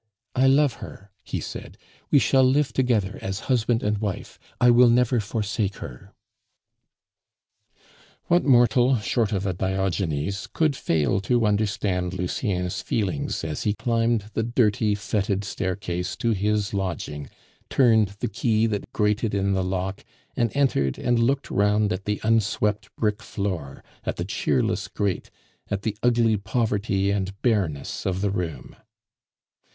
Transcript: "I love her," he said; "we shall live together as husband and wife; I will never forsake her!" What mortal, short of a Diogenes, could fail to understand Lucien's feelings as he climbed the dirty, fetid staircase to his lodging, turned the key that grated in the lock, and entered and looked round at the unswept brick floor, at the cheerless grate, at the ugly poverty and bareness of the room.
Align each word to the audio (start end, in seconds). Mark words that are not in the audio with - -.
"I 0.33 0.47
love 0.47 0.73
her," 0.81 1.11
he 1.23 1.39
said; 1.39 1.77
"we 2.09 2.17
shall 2.17 2.41
live 2.43 2.73
together 2.73 3.19
as 3.21 3.41
husband 3.51 3.83
and 3.83 3.99
wife; 3.99 4.39
I 4.59 4.71
will 4.71 4.89
never 4.89 5.19
forsake 5.19 5.75
her!" 5.75 6.15
What 8.25 8.43
mortal, 8.43 8.95
short 8.97 9.31
of 9.31 9.45
a 9.45 9.53
Diogenes, 9.53 10.47
could 10.51 10.75
fail 10.75 11.19
to 11.21 11.45
understand 11.45 12.15
Lucien's 12.15 12.81
feelings 12.81 13.43
as 13.43 13.61
he 13.61 13.75
climbed 13.75 14.31
the 14.33 14.41
dirty, 14.41 14.95
fetid 14.95 15.43
staircase 15.43 16.15
to 16.15 16.31
his 16.31 16.73
lodging, 16.73 17.29
turned 17.69 18.15
the 18.21 18.27
key 18.27 18.65
that 18.65 18.91
grated 18.93 19.35
in 19.35 19.53
the 19.53 19.63
lock, 19.63 20.03
and 20.35 20.49
entered 20.55 20.97
and 20.97 21.19
looked 21.19 21.51
round 21.51 21.93
at 21.93 22.05
the 22.05 22.19
unswept 22.23 22.89
brick 22.95 23.21
floor, 23.21 23.83
at 24.03 24.15
the 24.15 24.25
cheerless 24.25 24.87
grate, 24.87 25.29
at 25.69 25.83
the 25.83 25.95
ugly 26.01 26.37
poverty 26.37 27.11
and 27.11 27.39
bareness 27.43 28.07
of 28.07 28.21
the 28.21 28.31
room. 28.31 28.75